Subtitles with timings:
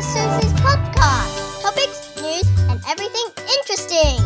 [0.00, 1.60] Susie's podcast.
[1.60, 3.26] Topics, news, and everything
[3.58, 4.16] interesting.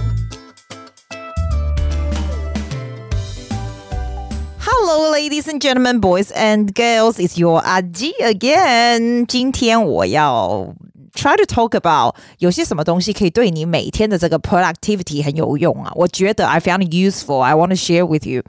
[4.61, 7.19] Hello, ladies and gentlemen, boys and girls.
[7.19, 9.27] It's your Aji again.
[9.27, 10.73] 今天我要
[11.15, 15.91] try to talk about 有些什么东西可以对你每天的这个 productivity 很有用啊。
[15.97, 17.41] 我觉得 I found it useful.
[17.41, 18.45] I want to share with you.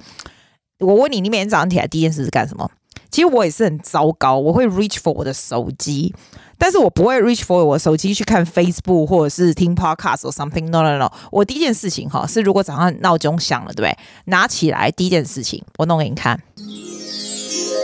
[0.78, 2.70] 我问你，你每天早上起来第一件事是干什么？
[3.16, 6.14] 其实我也是很糟糕，我会 reach for 我的手机，
[6.58, 13.98] 但是我不会 reach for 我的手机去看 Facebook 或者是听 podcast or something。No no no，我第一件事情哈是，如果早上闹钟响了，对不对？
[14.26, 16.42] 拿起来第一件事情，我弄给你看。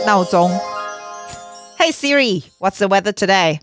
[0.06, 0.50] 闹钟，
[1.78, 3.60] Hey Siri，what's the weather today?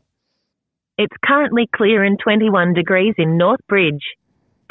[0.97, 4.03] It's currently clear and 21 degrees in North Bridge.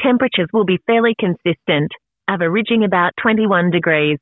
[0.01, 1.91] Temperatures will be fairly consistent,
[2.27, 4.19] averaging about 21 degrees.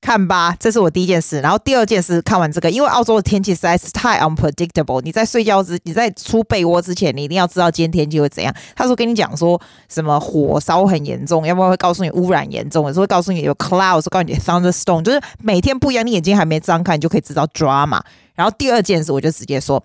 [0.00, 1.40] 看吧，这是我第一件事。
[1.40, 5.00] 然后第二件事，看完这个，因为澳洲的天气实在是太 unpredictable。
[5.02, 8.54] 你在睡觉之，你在出被窝之前，你一定要知道今天天气会怎样。
[8.74, 16.06] 他说跟你讲说什么火烧很严重，要不然会告诉你污染严重，有时候会告诉你有 clouds，告诉你 thunderstorm，就是每天不一样。
[16.06, 18.00] 你眼睛还没张开，你就可以知道 drama。
[18.34, 19.84] 然后第二件事，我就直接说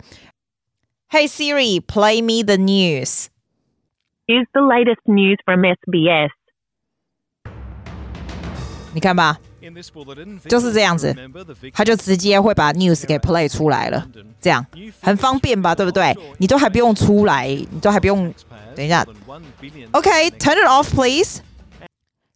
[1.10, 3.26] ：“Hey Siri，play me the news.
[4.26, 6.30] Here's the latest news from SBS.”
[8.94, 9.38] 你看吧。
[10.48, 11.14] 就是这样子，
[11.72, 14.06] 他就直接会把 news 给 play 出来了，
[14.40, 14.64] 这样
[15.00, 16.16] 很方便吧，对不对？
[16.38, 18.32] 你都还不用出来，你都还不用，
[18.74, 19.06] 等一下
[19.92, 21.40] ，OK，turn it off please，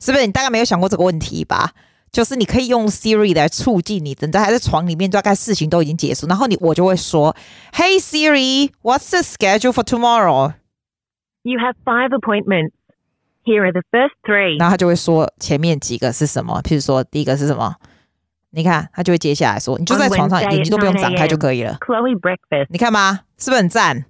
[0.00, 0.26] 是不是？
[0.26, 1.72] 你大概没有想过这个问题吧？
[2.12, 7.36] 就是你可以用 Siri 来促进你，等在还在床里面，大概事情都已经结束，然后你我就会说
[7.72, 12.72] ，Hey Siri，what's the schedule for tomorrow？You have five appointments.
[13.44, 14.58] Here are the first three.
[14.58, 17.74] 然后他就会说前面几个是什么，譬如说第一个是什么？
[18.50, 21.78] 你看，他就会接下来说，你就在床上，眼睛都不用张开就可以了。
[21.80, 23.20] Chloe breakfast，你看吗？
[23.38, 24.04] 是不是很赞？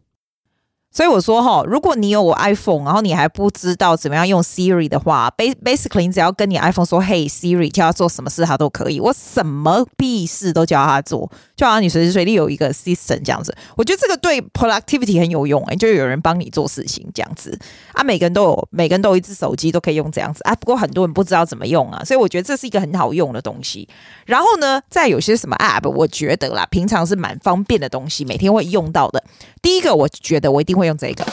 [0.93, 8.99] 所以我说哈，如果你有我 iPhone，然后你还不知道怎么样用 Siri 的话，basically 你只要跟你 iPhone 说，Hey Siri，叫他做什么事，他都可以。
[8.99, 13.57] 我什么屁事都叫他做，就好像你随时随地有一个 assistant 这样子。
[13.77, 17.57] 我觉得这个对 productivity 很有用哎、就有人帮你做事情这样子
[17.93, 18.03] 啊。
[18.03, 20.55] 每个人都有，每个人都有一只手机，都可以用这样子啊。
[20.57, 23.89] 不过很多人不知道怎么用啊，所以我觉得这是一个很好用的东西。
[24.27, 29.23] 然后呢，再有些什么 app，我觉得啦，平常是蛮方便的东西，每天会用到的。
[29.63, 31.25] 第一个，我觉得我一定会用这个，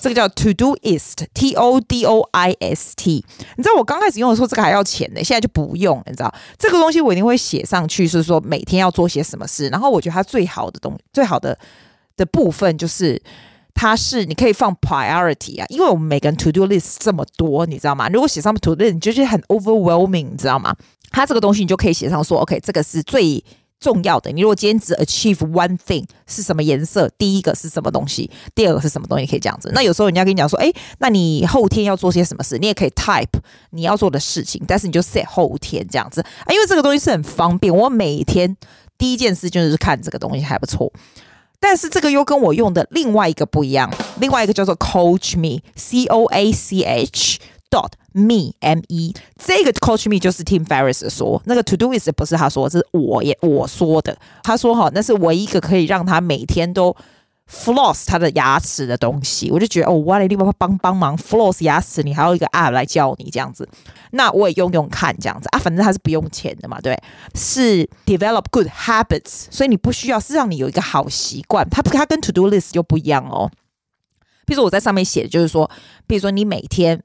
[0.00, 3.24] 这个叫 Todoist，T O D O I S T。
[3.56, 6.04] 你知道我刚开始用的时候，这个还要钱呢，现在就不用了。
[6.06, 9.68] 你知道这个东西我一定会写上去，是说每天要做些什么事。
[9.68, 11.58] 然后我觉得它最好的东，最好的
[12.16, 13.20] 的部分就是
[13.74, 18.08] 它是你可以放 priority 啊，因为我们每个人 To Do List 这么多，你知道吗？
[18.08, 20.74] 如果写上 To Do 你就觉得很 overwhelming，你知道吗？
[21.10, 23.44] 它这个东西你就可以写上说，OK，这个是最。
[23.82, 27.10] 重要的，你如果今天只 achieve one thing 是什么颜色？
[27.18, 28.30] 第一个是什么东西？
[28.54, 29.26] 第二个是什么东西？
[29.26, 29.72] 可以这样子。
[29.74, 32.56] 那有时候人家跟你讲说，诶，那你后天要做些什么事？
[32.58, 33.40] 你也可以 type
[33.70, 36.52] 你要做的事情，但是你就 set 后天这样子啊。
[36.52, 38.56] 因为这个东西是很方便，我每天
[38.96, 40.92] 第一件事就是看这个东西还不错。
[41.58, 47.38] 但是这个又跟我用的另外一个不一样，另外一个叫做 Coach Me，C O A C H。
[47.72, 54.14] Dot me m e 这个 coach me 就是 Tim Ferriss 说，那个 Todoist 不是他说，是我也我说的。
[54.42, 56.94] 他说哈，那是唯一一个可以让他每天都
[57.50, 59.50] floss 他的牙齿的东西。
[59.50, 63.66] 我就觉得哦，哇，你帮帮帮忙 floss 牙齿，你还有一个 app 来教你这样子。
[64.10, 66.96] 那我也用用看这样子啊，反正它是不用钱的嘛，对，
[67.34, 71.66] 是 develop good habits，所以你不需要是让你有一个好习惯。
[71.70, 73.50] 它它跟 To Do List 又不一样哦。
[74.44, 75.70] 比如说我在上面写的就是说，
[76.06, 77.02] 比如说你每天。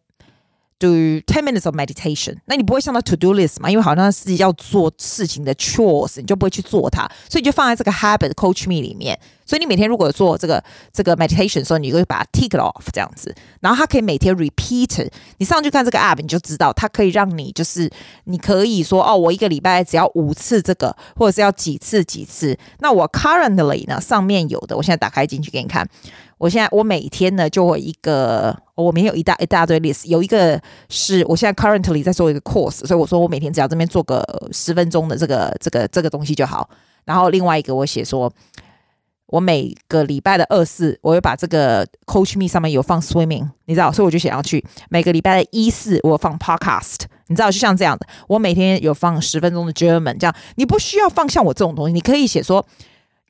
[0.79, 0.89] Do
[1.25, 3.71] ten minutes of meditation，那你不会想到 to do list 嘛？
[3.71, 9.19] 因为好像是要做事情的 chores，你就不会去做它，所以你就放在这个 habit coach me 里面。
[9.47, 15.09] 所以你每天如果做这个这个 meditation 的时候，你就会把它 tick off 这样子，然后它可以每天 repeat。
[15.37, 17.89] 你上去看这个 app，你就知道它可以让你就是
[18.25, 22.57] 你可以说哦，我一个礼拜只要五次这个，或者是要几次几次。
[22.79, 25.87] 那我 currently 呢，上面有的，我现在打开进去给你看。
[26.37, 36.69] 我现在我每天呢就会一个，我每天有一大一大堆 list，有一个是我现在 currently 在做一个 course，所以我说我每天只要这边做个十分钟的这个这个这个东西就好。
[37.05, 38.31] 然后另外一个我写说，
[39.27, 44.63] 我每个礼拜的二四，我会把这个 Coach Me 上面有放 swimming，你知道，所以我就写上去。
[44.89, 52.65] 每个礼拜的一四我放 podcast，你知道，就像这样的，我每天有放十分钟的 German，这样你不需要放像我这种东西，你可以写说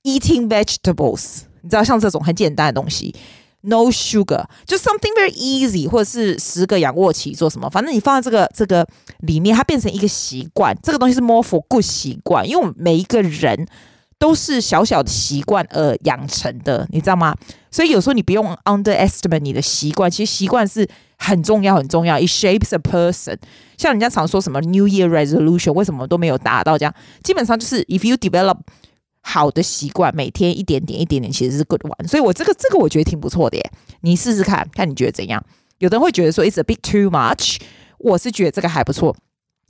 [0.04, 1.42] eating vegetables。
[1.62, 3.14] 你知道像这种很简单的东西
[3.62, 8.88] ，no sugar，就 something very easy，或者是十个仰卧起坐什么，反正你放在这个这个
[9.22, 10.78] 里面，它变成一个习惯。
[10.82, 13.68] 这个东西是 more for good 习惯，因为我们每一个人
[14.20, 17.36] 都是小小的习惯而养成的，你知道吗？
[17.70, 20.88] 所以有时候你不用 underestimate 你的习惯，其实习惯是
[21.18, 22.18] 很重要很重要。
[22.20, 23.38] It shapes a person。
[23.78, 26.78] 像人家常说什么 New Year Resolution，为什么都没有达到？
[26.78, 26.94] 这样
[27.24, 28.58] 基本上就是 if you develop
[29.22, 32.08] 好的习惯，每天一点点一点点，其实是 good one。
[32.08, 33.72] 所以我这个这个我觉得挺不错的耶，
[34.02, 35.44] 你试试看看你觉得怎样？
[35.78, 37.58] 有的人会觉得说 it's a bit too much，
[38.00, 39.16] 我是觉得这个还不错。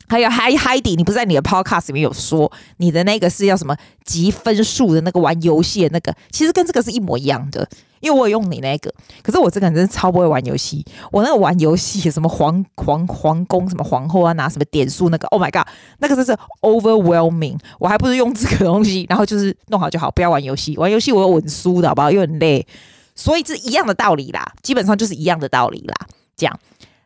[0.09, 3.75] 还有 Hi Heidi，你不是在你的 Podcast 里面有说你的那个是要什么
[4.06, 7.68] 积分数的那个玩游戏的那个，其实跟这个是一模一样的，
[8.00, 8.94] 因为我有用你那个。
[9.21, 15.68] 可是我这个人真是超不会玩游戏，我那个玩游戏什么皇皇皇宫什么皇后啊拿什么点数那个，Oh my God，
[16.00, 20.77] 那个真是 overwhelming，我还不如用这个东西，然后就是弄好就好，不要玩游戏。
[20.77, 22.10] 玩游戏我有稳输的好不好？
[22.10, 22.65] 又很累，
[23.13, 25.94] 所以是一样的道理啦，基本上就是一样的道理啦。
[26.38, 26.60] 这样，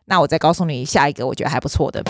[0.04, 2.04] 那我再告诉你下一个，我觉得还不错的。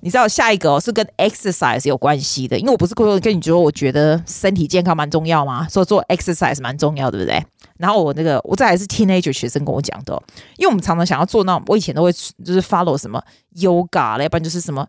[0.00, 7.44] 你知道下一个哦，是跟 exercise 有关系的，因为我不是跟跟你说，我觉得身体健康蛮重要嘛，所以做 exercise 蛮重要，对不对？
[7.78, 10.22] 然后我那个我这还是 teenager 学生跟我讲的，
[10.56, 13.22] 因为我们常常想要做那，我以前都会就是 follow 什么
[13.56, 14.86] yoga，要不然就是什么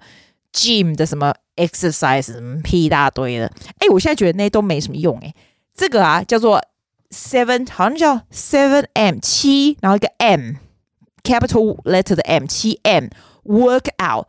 [0.53, 3.51] gym 的什么 exercise，什么屁一大堆的。
[3.79, 5.33] 哎，我现在觉得那都没什么用哎，
[5.75, 6.61] 这个啊叫做
[7.09, 13.07] seven，好像叫 seven M 七，然后一个 M，capital letter 的 M 七 M
[13.43, 14.25] workout。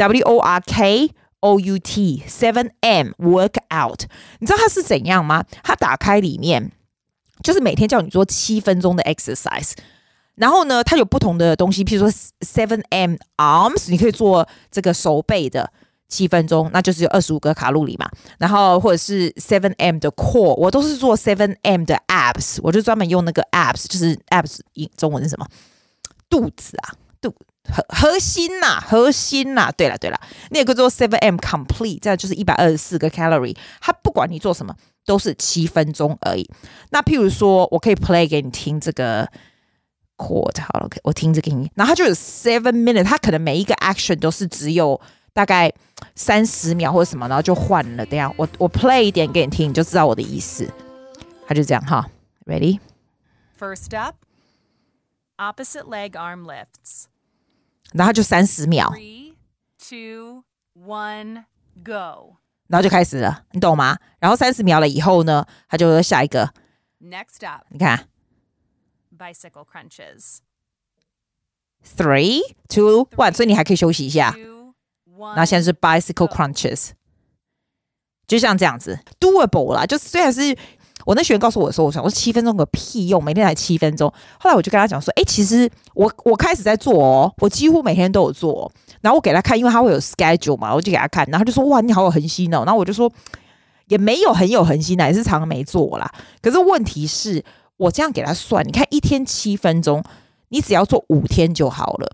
[0.00, 1.10] W O R K
[1.40, 4.04] O U T Seven M Workout，
[4.38, 5.44] 你知道它是怎样吗？
[5.62, 6.72] 它打开里面
[7.42, 9.72] 就是每天叫你做七分钟的 exercise，
[10.36, 12.10] 然后呢，它有不同的东西，譬如说
[12.40, 15.70] Seven M Arms，你可以做这个手背的
[16.08, 18.08] 七分钟，那就是有二十五个卡路里嘛。
[18.38, 24.60] 然后或者是 Seven M 的 Core，我都是做 Seven M 的 Abs，我就专门用那个 Abs，就是 Abs，
[24.96, 25.46] 中文是什么？
[26.30, 27.34] 肚子啊，肚。
[27.70, 30.20] 核核心呐、核心呐、啊，对了对了，
[30.50, 34.74] 那个做 Seven M Complete，这样就是一百二十四个 calorie，它不管你做什么
[35.04, 36.48] 都是七分钟而已。
[36.90, 39.26] 那譬如说我可以 play 给你听这个
[40.16, 45.00] chord，好了，OK，我听这给你，然后它就有 seven minute，它可能每一个 action 都是只有
[45.32, 45.72] 大概
[46.14, 48.04] 三十秒或者什么，然后就换了。
[48.06, 50.68] 等下我我 play 一点给你听，你就知道我的意思。
[51.46, 52.08] 它就这样哈
[52.46, 57.06] ，Ready？First up，opposite leg arm lifts。
[57.92, 59.34] 然后就三十秒，three,
[59.78, 60.44] two,
[60.74, 61.44] one,
[61.84, 62.36] go，
[62.68, 63.98] 然后就开始了，你懂吗？
[64.18, 66.54] 然后三十秒了以后呢，他就说下一个
[67.02, 68.08] ，next up，你看
[69.18, 74.36] ，bicycle crunches，three, two, one，所以你还可以休息一下。
[75.18, 76.90] 然后现在是 bicycle crunches，
[78.26, 80.56] 就像这样子，doable 啦，就虽然是。
[81.10, 84.08] 我那学员告诉我说：“我想，我说七分钟个屁用，每天才七分钟。”
[84.38, 88.70] 后来我就跟他讲说：“哎、其实我我开始在做哦，我几乎每天都有做、
[89.00, 91.26] 然后我给他看，因为他会有 schedule 嘛，我就给他看。
[91.26, 93.12] 然后他就说：‘哇，你好有恒心哦。’然后我就说
[93.90, 96.08] ：‘也没有很有恒心，也是常常没做啦。’
[96.40, 97.44] 可是问题是
[97.76, 100.04] 我这样给他算，你看一天七分钟，
[100.50, 102.08] 你只要做五天就好了，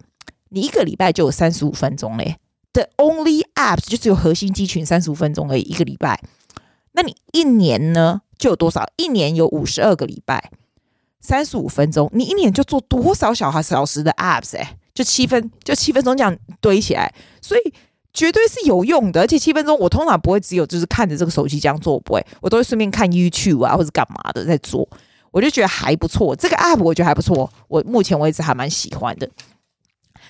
[0.49, 2.39] 你一个礼拜就有三十五分钟嘞。
[2.73, 6.19] The only apps 就只有核心肌群三十五分钟而已，一个礼拜。
[6.93, 8.85] 那你一年呢？”就有多少？
[8.97, 10.51] 一年有五十二个礼拜，
[11.21, 14.53] 三十五分钟，你一年就做多少小孩小时的 abs？
[14.53, 17.73] 诶、欸，就七分，就七分钟这样堆起来，所以
[18.13, 19.21] 绝对是有用的。
[19.21, 24.89] 而且七分钟，我通常不会只有就是看着这个手机这样做，不会，我都会顺便看 YouTube 啊，或者干嘛的在做。
[25.33, 29.29] 我就觉得还不错，这个 app 我觉得还不错，我目前为止还蛮喜欢的。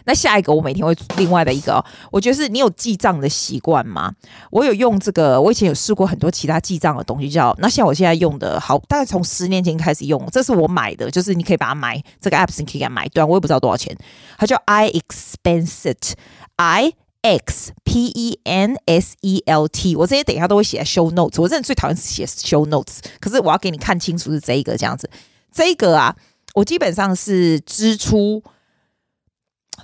[0.04, 4.12] 那下一个我每天会另外的一个哦，我觉得是你有记账的习惯吗？
[4.50, 13.96] 我有用这个，我以前有试过很多其他记账的东西，叫那像我现在用的好，大概从十年前开始用，这是我买的，就是你可以把它买这个 app，你可以给它买断，我也不知道多少钱，
[14.38, 25.10] 它叫 iExpenset，I X P E N S E L T，我这些等一下都会写 show notes，我真的最讨厌写 show notes，可是我要给你看清楚是这一个这样子，
[25.52, 26.14] 这一个啊，
[26.54, 28.42] 我基本上是支出。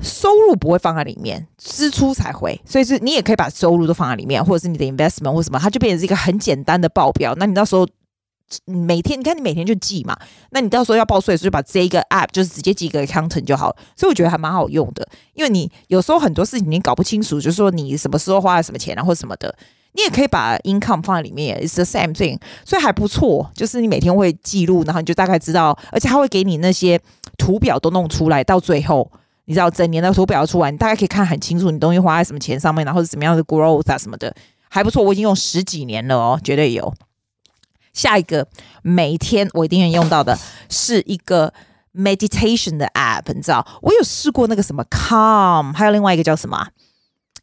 [0.00, 7.34] 收入不会放在里面，支出才会，所以是你也可以把收入都放在里面，或者是你的 investment 或什么，它就变成是一个很简单的报表。
[7.36, 7.86] 那你到时候
[8.64, 10.16] 每天，你看你每天就记嘛，
[10.50, 13.76] 那你到时候要报税的时候就把这一个 app 就是直接记一个 accountant 就好了。
[13.96, 19.54] 所以我觉得还蛮好用的，因为你有时候很多事情你搞不清楚，就是说你什么时候花了什么钱啊，或什么的，
[19.92, 23.50] 你也可以把 income 放在里面，it's the same thing，所以还不错。
[23.54, 27.00] 就是你每天会记录，然后你就大概知道，而且它会给你那些
[27.36, 29.10] 图表都弄出来，到最后。
[29.44, 34.34] 你知道整年的图表出来，你大概可以看很清楚，你东西花在什么钱上面，然后是怎么样的 growth 啊什么的，
[34.68, 35.02] 还不错。
[35.02, 36.94] 我已经用十几年了哦，绝对有。
[37.92, 38.46] 下一个
[38.82, 40.38] 每天我一定要用到的
[40.70, 41.52] 是一个
[41.94, 46.68] meditation 的 app，你知道，我有试过那个什么 Calm，还有另外一个叫什么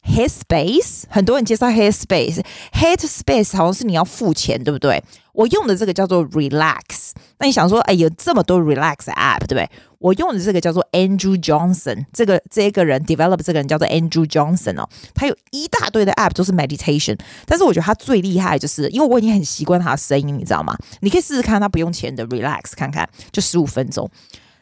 [0.04, 5.02] Headspace，很多人介绍 Headspace，Headspace 好像是你要付钱，对不对？
[5.32, 7.12] 我用的这个叫做 Relax。
[7.38, 9.70] 那你想说，哎，有这么多 Relax App，对不对？
[9.98, 20.74] 我用的这个叫做 Andrew Johnson，这个这个人 develop 这个人叫做 Andrew Johnson 哦，他有一大堆的 App 都是 meditation，但是我觉得他最厉害就是，因为我已经很习惯他的声音，你知道吗？
[21.00, 24.10] 你可以试试看他不用钱的 Relax，看看就十五分钟。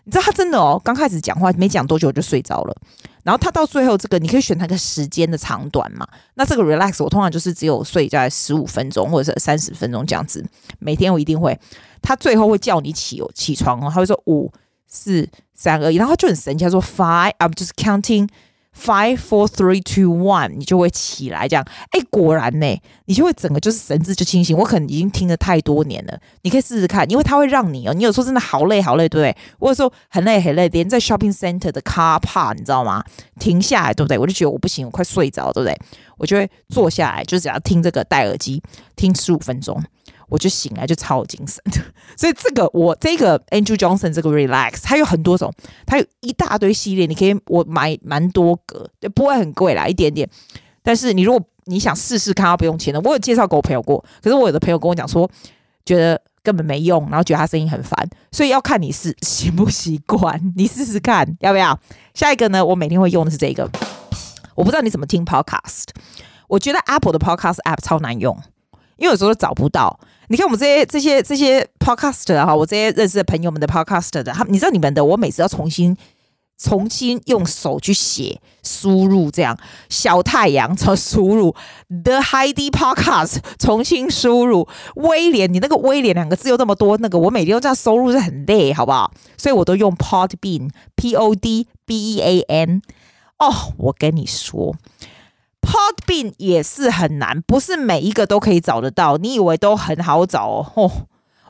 [0.09, 2.75] 你知道他真的哦，刚开始讲话没讲多久就睡着了，
[3.25, 6.09] 然后他到最后这个你可以选他个时间的长短嘛。
[6.33, 10.43] 那这个 relax 我通常就是只有睡在十五分钟或者是三十分钟这样子，
[10.79, 11.61] 每天我一定会。
[12.00, 14.50] 他最后会叫你起起床哦，他会说五
[14.87, 18.31] 四三二一，然后他就很神奇，他说 five，I'm just counting。
[18.80, 21.66] Five, four, three, two, one，你就会起来这样。
[21.90, 24.56] 哎，果然呢，你就会整个就是神志就清醒。
[24.56, 29.37] 我可能已经听了太多年了，你可以试试看，因为它会让你哦，你有时候真的好累好累，对不对？
[29.58, 33.04] 或者说很累很累，连在 shopping center 的 car park，你知道吗？
[33.40, 34.16] 停下来，对不对？
[34.16, 35.76] 我就觉得我不行，我快睡着，对不对？
[36.16, 38.62] 我就会坐下来，就只要听这个戴耳机，
[38.94, 39.82] 听十五分钟。
[40.28, 41.62] 我就醒来就超精神，
[42.16, 45.52] 所以这个我这个 Andrew Johnson 这个 Relax，它有很多种，
[45.87, 50.28] 它有一大堆系列，你可以我买蛮多个，对，不会很贵啦，一点点。
[50.82, 55.28] 但是你如果你想试试看，它不用钱的，我有介绍给我朋友过，可是我有的朋友跟我讲说，
[55.85, 61.78] 觉得根本没用，然后觉得他声音很烦，所以要看你是习不习惯，你试试看要不要。
[62.14, 63.70] 下一个呢，我每天会用的是这个，
[64.54, 65.85] 我不知道你怎么听 Podcast，
[66.49, 68.38] 我觉得 Apple 的 Podcast App 超难用，
[68.99, 69.99] 因为有时候找不到。
[70.28, 75.97] 你看我们这些这些这些 podcaster 哈，我这些认识的朋友们的 podcaster 的，他你知道你们的，我每次要重新
[76.59, 79.57] 重新用手去写输入这样，
[79.88, 81.55] 小太阳从输入
[81.88, 89.11] The Heidi Podcast 重新输入威廉，你那个威廉两个字又那么多，那个我每天都这样输入是很累，好不好？
[89.38, 92.83] 所以我都用 Podbean P O D B E A N。
[93.38, 94.75] 哦，我跟你说。
[95.69, 99.19] Podbean 也是很难，不是每一个都可以找得到。
[99.19, 100.73] 你以为都很好找哦？
[100.75, 100.91] 哦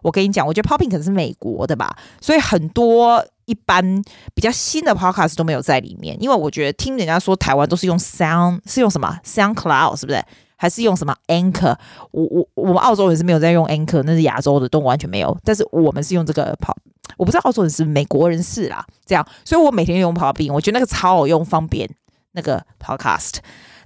[0.03, 4.03] 我跟你讲，我觉得 Podbean 可能是美国的吧，所以很多一般
[4.35, 6.21] 比较新的 Podcast 都没有在里面。
[6.21, 10.21] 因为我觉得听人家说台湾都是用 Sound，是用什么 SoundCloud 是不是？
[10.57, 11.77] 还是用什么 Anchor？
[12.11, 15.37] 我我我们澳洲人是没有在用 Anchor，那是亚洲的都完全没有。
[15.45, 16.75] 但是我们是用这个 Pod，
[17.17, 21.89] 我不知道澳洲人是美国人是啦，这样，所以我每天用 Podbean，我觉得那个超好用，方便
[22.33, 23.35] 那个 Podcast。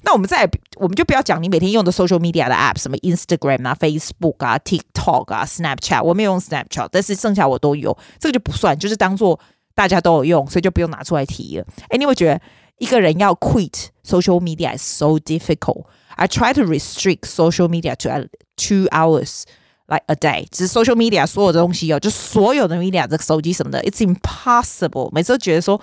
[0.04, 9.38] 那我们再，我们就不要讲你每天用的 social media 的 app，什么 Instagram 啊、Facebook 啊、TikTok 啊、Snapchat，我没有用 Snapchat，但是剩下我都有，这个就不算，就是当做
[9.74, 11.64] 大家都有用，所以就不用拿出来提了。
[11.88, 12.40] 哎，你会觉得
[12.78, 15.84] 一个人要 quit social media is so difficult.
[16.16, 19.44] I try to restrict social media to two hours
[19.86, 25.10] like a day，只是 social media 所有的东西哦，就所有的 media，这个手机什么的，it's impossible。
[25.12, 25.80] 每次都觉得说。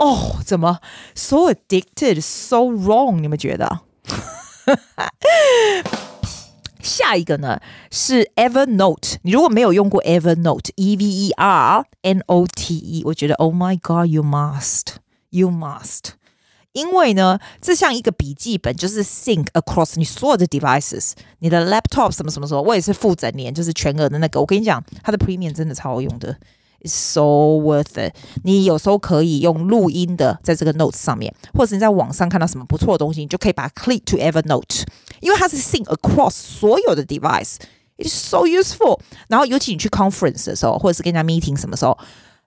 [0.00, 0.80] 哦，怎么
[1.14, 3.20] so addicted, so wrong？
[3.20, 3.80] 你们觉得？
[6.82, 7.60] 下一个呢
[7.90, 9.16] 是 Evernote。
[9.22, 14.96] 你如果没有用过 Evernote，E V E R N O T E，我觉得 Oh my God, you must,
[15.30, 16.10] you must。
[16.72, 24.40] 因为呢，这像一个笔记本，就是 sync across 你所有的 devices，你的 laptop 什么什么什么，我也是付整年，就是全额的那个。
[24.40, 26.36] 我跟你讲，它的 premium 真的超好用的。
[26.86, 28.14] So worth it！
[28.42, 34.82] 你有时候可以用录音的，在这个 notes 上面，或者你在网上看到什么不错的东西，你就可以把它 click to Evernote，
[35.20, 39.00] 因为它是 sync across 所有的 device，it's so useful。
[39.28, 41.96] 然后尤其你去 conference 的时候，或者是跟人家 meeting 什么时候，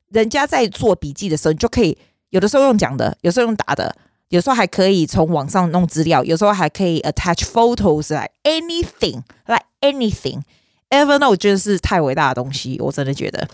[0.10, 1.98] 人家在做笔记的时候，你就可以
[2.30, 3.96] 有的时候用讲的，有时候用打的，
[4.30, 10.42] 有时候还可以从网上弄资料，有时候还可以 attach photos，like anything，like anything。
[10.90, 13.48] Evernote 真的是太伟大的东西，我真的觉得。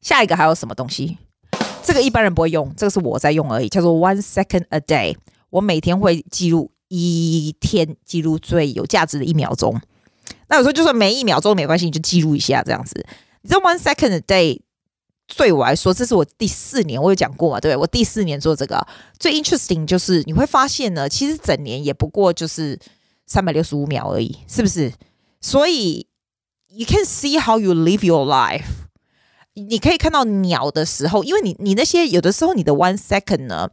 [0.00, 1.18] 下一个还有什么东西？
[1.82, 5.16] 这个一般人不会用，这个是我在用而已，叫做 One Second a Day。
[5.50, 9.80] 我每天会记录一天，记录最有价值的一秒钟。
[10.48, 13.04] 那有时候就算没一秒钟没关系，你就记录一下这样子。
[13.42, 14.60] 你知道 One Second a Day
[15.36, 17.60] 对我来说，这是我第四年，我有讲过嘛？
[17.60, 18.86] 对，我第四年做这个，
[19.18, 22.78] 最 interesting 就是你会发现呢，其实整年也不过就是
[23.26, 24.92] 三百六十五秒而已，是不是？
[25.40, 26.06] 所以
[26.68, 28.79] you can see how you live your life。
[29.54, 33.70] 你可以看到鸟的时候，因为你你那些有的时候你的 one second 呢，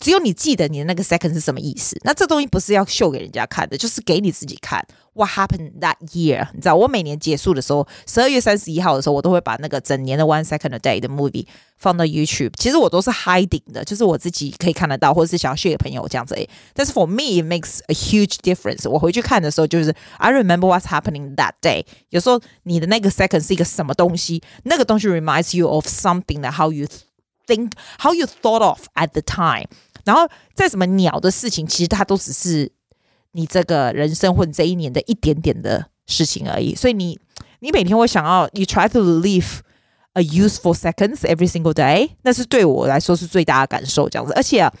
[0.00, 1.96] 只有你记得你的那个 second 是什么意思。
[2.02, 4.84] 那这东西不是要秀给人家看的，就是给你自己看。
[5.14, 6.48] What happened that year？
[6.54, 12.52] 你知道，我每年结束的时候，十二月三十一号的时候，我都会把那个整年的 one second a day 的 movie 放到 YouTube。
[12.58, 16.34] 其实我都是 hiding 的，就是我自己可以看得到，或者是想要 share 给朋友这样子。
[16.72, 18.88] 但是 for me it makes a huge difference。
[18.88, 21.84] 我回去看的时候，就是 I remember what's happening that day。
[22.08, 26.86] 有时候你的那个 second 是一个什么东西，那个东西 reminds you of something that how you
[27.46, 29.66] think, how you thought of at the time。
[30.07, 32.71] 然后再什么鸟的事情，其实它都只是
[33.33, 36.73] 你这个人生或这一年的一点点的事情而已。
[36.73, 37.19] 所以你
[37.59, 39.59] 你每天会想要，you try to live
[40.13, 44.31] a useful seconds every single day，那是对我来说是最大的感受，这样子。
[44.33, 44.73] 而且啊，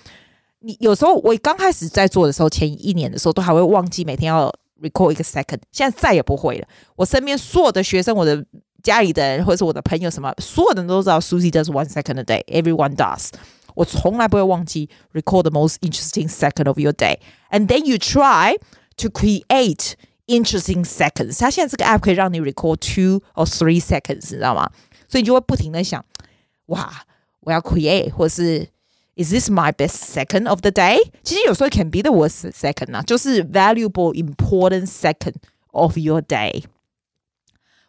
[0.59, 4.49] 你有时候我刚开始在做的时候，前一年的时候都还会忘记每天要
[4.81, 6.67] record 一个 second，现在再也不会了。
[6.95, 8.43] 我身边所有的学生，我的
[8.81, 13.29] 家里的人，或者是我的朋友，什么所有的人都知道，Susie does one second a day，everyone does。
[13.76, 18.56] 我从来不会忘记 record the most interesting second of your day，and then you try
[18.96, 19.94] to create
[20.26, 21.38] interesting seconds。
[21.40, 24.70] 它现在这个 app 可以让你 record two or three seconds，你知道吗？
[25.08, 26.04] 所以你就会不停的想，
[26.66, 27.04] 哇，
[27.40, 28.68] 我要 create，或者是
[29.14, 30.98] Is this my best second of the day？
[31.22, 35.34] 其实有时候 can be the worst second 啊，就是 valuable important second
[35.72, 36.64] of your day。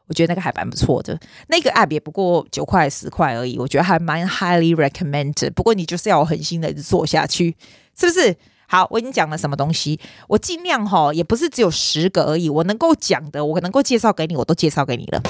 [0.09, 5.53] 我觉得那个还蛮不错的，那个 app 也不过九块十块而已，我觉得还蛮 highly recommended。
[5.53, 7.57] 不过你就是要狠心的做下去，
[7.99, 8.37] 是不是？
[8.71, 9.99] 好，我已经讲了什么东西，
[10.29, 15.23] 我尽量哈，也不是只有十个而已，我能够讲的，我能够介绍给你，我都介绍给你了。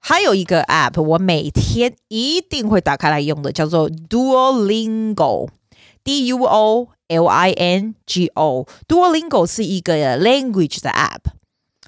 [0.00, 8.66] 还有一个 app，我每天一定会打开来用的，叫做 Duolingo，D U O L I N G O。
[8.88, 11.20] Duolingo 是一个 language 的 app，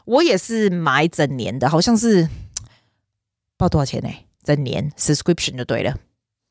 [0.07, 2.31] 我也是买整年的，好像是不知
[3.59, 4.09] 道多少钱呢？
[4.43, 5.95] 整年 subscription 就对了，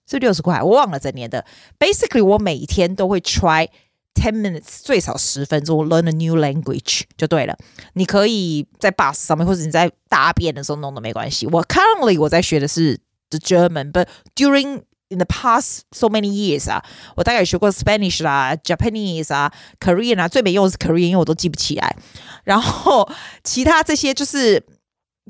[0.07, 1.43] 是六十块，我忘了整年的。
[1.79, 3.67] Basically，我每天都会 try。
[4.17, 7.57] Ten minutes 最少十分钟，learn a new language 就对了。
[7.95, 11.45] 你可以在 bus 上面，或者你在大便的时候弄都没关系。
[11.47, 12.97] 我 currently 我在学的是
[13.29, 16.83] the German，but during in the past so many years 啊，
[17.15, 21.95] 我大概学过 Spanish 啦、Japanese 啊、Korean 啊，最没用的是 Korean，因为我都记不起来。
[22.43, 23.09] 然后
[23.43, 24.63] 其他这些就是，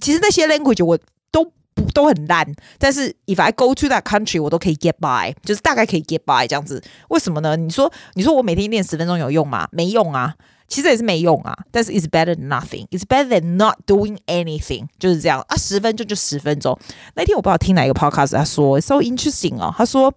[0.02, 0.98] 其实那些 language 我
[1.32, 1.52] 都不。
[1.94, 2.46] 都很烂，
[2.78, 6.82] 但是 if I go to that country，我都可以 get by，就是大概可以 get by 这样子。
[7.10, 7.58] 为什么呢？
[7.58, 9.68] 你说，你说我每天练十分钟有用吗？
[9.72, 10.36] 没用啊，
[10.68, 11.58] 其实也是没用啊。
[11.72, 15.56] 但是 it's better than nothing，it's better than not doing anything，就是这样啊。
[15.58, 16.78] 十分钟就十分钟。
[17.16, 20.14] 那天我不知道听哪一个 podcast，他说 so interesting 哦，他说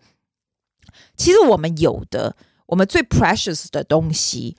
[1.17, 4.57] 其实我们有的，我们最 precious 的东西。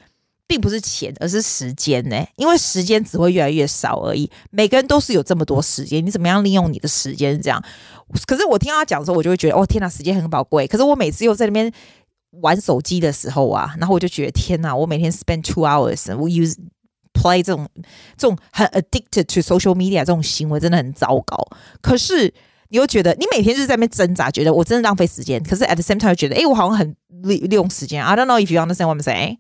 [0.50, 2.26] 并不是钱，而是时间呢。
[2.36, 4.28] 因为时间只会越来越少而已。
[4.50, 7.40] 每个人都是有这么多时间，你怎么样利用你的时间？
[7.40, 7.64] 这样。
[8.26, 10.66] 可是我听到他讲的时候，我就会觉得，哦，天哪，时间很宝贵。
[10.66, 11.72] 可是我每次又在那边
[12.32, 16.56] 玩手机的时候啊，然后我就觉得，天哪，我每天 spend two hours，我 use
[17.14, 17.68] play 这种
[18.18, 21.38] 这种很 addicted to social media 这种行为真的很糟糕。
[21.82, 22.34] 可是
[22.70, 25.42] 你又觉得，你每天就是在那边挣扎，觉得我真的浪费时间。
[25.44, 28.04] 可是 at the same time 又觉得，哎，我好像很利利用时间。
[28.04, 29.38] I don't know if you understand what I'm saying。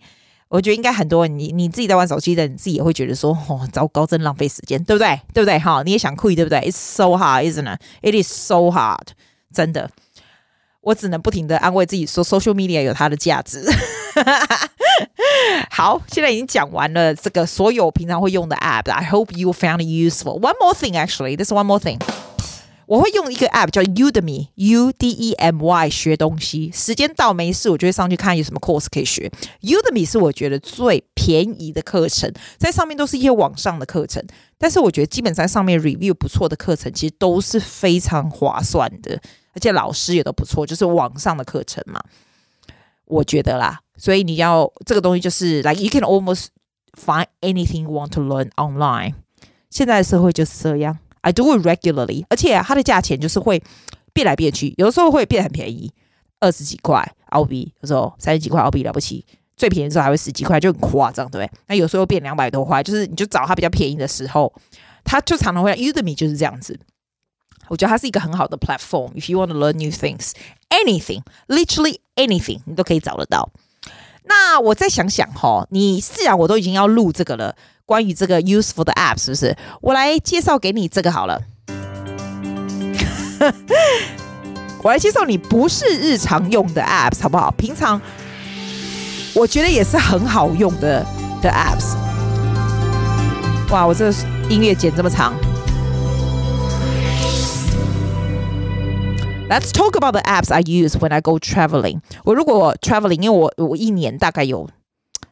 [0.49, 5.21] 我觉得应该很多人，你你自己在玩手机的，你自己也会觉得说，哦，糟糕，真浪费时间，对不对？
[5.31, 5.59] 对不对？
[5.59, 7.79] 哈，你也想 quit，对不对？It's so hard, isn't it?
[8.01, 9.09] It is so hard，
[9.53, 9.91] 真的，
[10.81, 13.63] 我只能不停的安慰自己说，social media 有它的价值。
[15.69, 18.91] 好，现在已经讲完了这个所有平常会用的 app。
[18.91, 20.39] I hope you found useful.
[20.39, 21.99] One more thing, actually, this is one more thing.
[22.85, 26.71] 我会用一个 app 叫 Udemy，U D E M Y 学东西。
[26.73, 29.31] 时间到没事，我就会上去看有什么 course 可以学。
[29.61, 34.25] Udemy 是我觉得最便宜的课程，在上面都是一些网上的课程。
[34.59, 39.19] 但是我觉得基本上上面 review 不错的课程，其实都是非常划算的，
[39.53, 42.03] 而且老师也都不错，就是网上的课程嘛。
[43.05, 46.47] 我觉得啦，所以你要这个东西就是 like you can almost
[46.93, 49.13] find anything you want to learn online。
[49.69, 50.99] 现在的社会就是这样。
[51.21, 53.61] I do it regularly，而且它的价钱就是会
[54.13, 55.91] 变来变去，有的时候会变很便宜，
[56.39, 59.25] 二十几块澳币，有时候三十几块澳币了不起，
[59.59, 61.59] 最便宜的时候还会十几块，就很夸张，对不对？
[61.67, 64.51] 那有时候变两百多块，就是你就找它比较便宜的时候，
[65.03, 66.79] 它就常常会 Udemy 就是这样子。
[67.67, 69.11] 我觉得它是一个很好的 platform。
[69.11, 70.31] If you want to learn new things,
[70.69, 73.49] anything, literally anything，你都可以找得到。
[74.23, 77.55] 那我再想想哈，你既然我都已经要录这个了。
[77.85, 79.57] 关于这个 useful 的 app 是不是？
[79.81, 81.41] 我来介绍给你这个好了。
[84.83, 87.51] 我来介绍你不是日常用的 apps 好不好？
[87.57, 87.99] 平常
[89.34, 91.04] 我觉得也是很好用的
[91.42, 91.96] 的 apps。
[93.70, 94.14] 哇，我这个
[94.48, 95.32] 音乐剪这么长。
[99.48, 102.00] Let's talk about the apps I use when I go traveling。
[102.24, 104.68] 我如果 traveling，因为我我一年大概有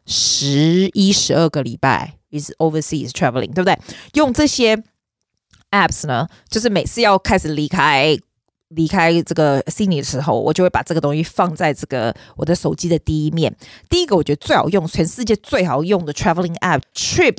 [0.07, 2.15] 十一十二个礼拜。
[2.33, 3.79] is overseas traveling，对不对？
[4.15, 4.83] 用这些
[5.71, 8.17] apps 呢，就是每次要开始离开
[8.70, 13.56] 离开这个悉尼的时候，我就会把这个东西放在这个我的手机的第一面。
[13.90, 17.38] 第一个我觉得最好用，全世界最好用的 traveling app，Trip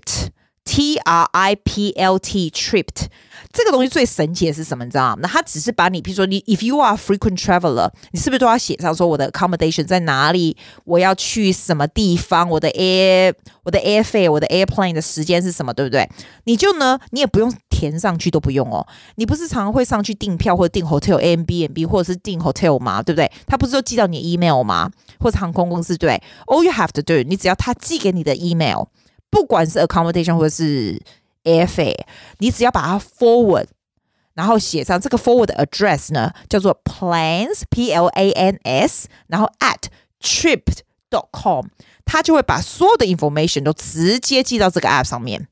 [0.69, 3.07] T R I P L T tripped
[3.51, 4.85] 这个东西最神奇的是什么？
[4.85, 5.21] 你知道吗？
[5.23, 10.55] 那它只是把你，比如说你，if you are frequent traveler，你是不是都要写上说我的 accommodation 在哪里？
[10.85, 12.47] 我要去什么地方？
[12.51, 15.73] 我的 air，我的 airfare，我的 airplane 的时间是什么？
[15.73, 16.07] 对不对？
[16.45, 18.87] 你就呢，你也不用填上去，都不用哦。
[19.17, 23.03] 你不是常常会上去订票或者订 hotel，A M B N B 或者是订 hotel 吗？
[23.03, 23.33] 对不对？
[23.47, 24.91] 他不是都寄到你的 email 吗？
[25.19, 28.89] 或者航空公司对？All you have to do，你只要他寄给你的 email。
[29.31, 31.01] 不管是 accommodation 或者是
[31.45, 32.05] airfare，
[32.39, 33.67] 你只要把它 forward，
[34.35, 39.89] 然后写上这个 forward address 呢，叫做 plans p l a n s，然后 at
[40.21, 40.63] trip
[41.11, 41.67] dot com，
[42.05, 45.49] 它就会把所有的 information 都直接寄到这个 app 上面，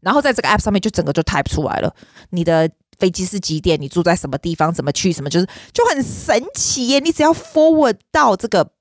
[0.00, 1.94] 然后在这个 app 上面就整个就 type 出来了。
[2.30, 3.80] 你的飞机是几点？
[3.80, 4.72] 你住在什么地方？
[4.72, 5.12] 怎么去？
[5.12, 7.00] 什么就是就很神奇耶！
[7.00, 8.72] 你只要 forward 到这个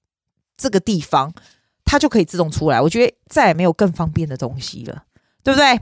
[0.57, 1.33] 这个地方。
[1.91, 5.03] 它就可以自动出来，我觉得再也没有更方便的东西了，
[5.43, 5.77] 对不对？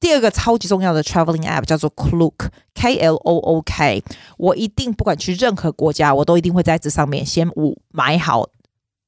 [0.00, 4.02] 第二个超级重要的 traveling app 叫做 Klook，K L O O K。
[4.38, 8.48] 我一定不管去任何国家，我都一定会在这上面先五买好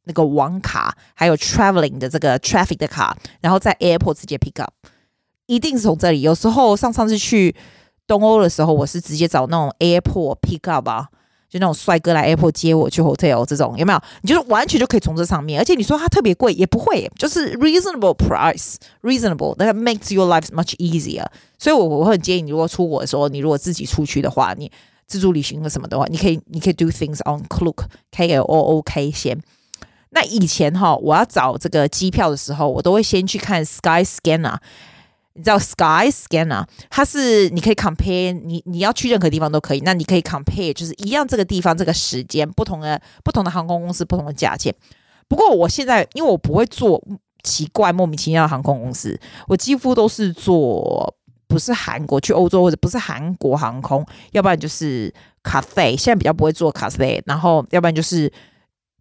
[0.05, 4.73] 那个网卡，还有 traveling 的这个 traffic 的卡，然后在 airport 直接 pick up，
[5.47, 6.21] 一定是从这里。
[6.21, 7.53] 有时候上上次去
[8.07, 11.09] 东欧的时候，我是直接找那种 airport pick up 啊。
[11.55, 14.03] 就那种帅哥来 Apple 接我去 Hotel 这种有没有？
[14.23, 21.25] 你就是完全就可以从这上面，而且你说它特别贵也不会，就是 reasonable price，reasonable，that makes your life much easier。
[21.57, 24.69] 所以我我会很建议你，如果出国的时候，你如果自己出去的话，你
[25.07, 29.41] 自助旅行或什么的话，你可以你可以 do things on Klook，K L O O K 先。
[30.11, 34.57] 那以前哈，我要找这个机票的时候，我都会先去看 Sky Scanner。
[35.35, 39.81] 你知道 Sky Scanner，它是你可以 compare，你你要去任何地方都可以。
[39.81, 44.75] 那你可以 compare，就是一样这个地方这个时间，不同的不同的航空公司不同的价钱。
[45.29, 47.03] 不过我现在因为我不会做
[47.43, 49.19] 奇怪莫名其妙的航空公司，
[49.49, 51.15] 我几乎都是做
[51.49, 58.33] 不是韩国去欧洲或者不是韩国航空，要不然就是 Cathay，现在比较不会做 Cathay，然后要不然就是。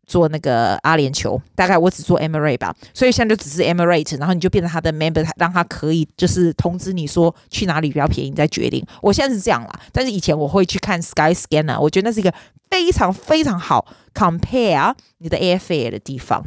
[0.06, 8.86] 做那个阿联酋，大概我只做 Emirate 吧，所以现在就只是 Emirate，然后你就变成他的 member，让他可以就是通知你说去哪里比较便宜，再决定。
[9.02, 12.34] 我现在是这样啦，但是以前我会去看 Sky Scanner，我觉得那是一个
[12.70, 16.46] 非常非常好 compare 你的 airfare 的地方。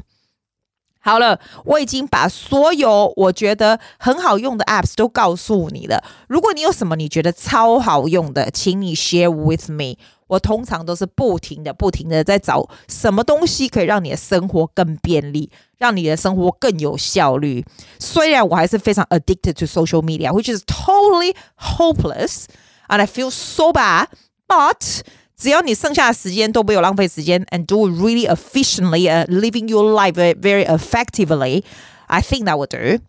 [1.00, 6.02] 好了，我已经把所有我觉得很好用的 apps 都告诉你了。
[6.26, 9.96] 如果你有什么你觉得超好用的，请你 share with me。
[10.27, 17.65] 我通常都是不停的、不停的在找什么东西可以让你的生活更便利，让你的生活更有效率。
[17.99, 22.45] 虽然我还是非常 addicted to social media，which is totally hopeless
[22.87, 25.01] and I feel so bad，but
[25.35, 33.01] 只要你剩下的时间都没有浪费时间，and do it really efficiently，uh, living your life very effectively，I think that would do。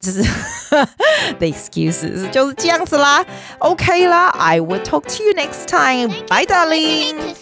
[0.00, 0.22] 就是
[1.38, 3.24] the excuses 就是这样子啦，
[3.58, 7.34] OK 啦，I will talk to you next time，bye darling。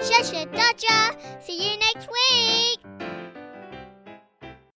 [0.00, 1.12] 谢谢大家，
[1.46, 3.13] See you next week。